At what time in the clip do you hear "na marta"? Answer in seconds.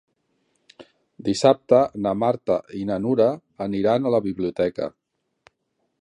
2.07-2.57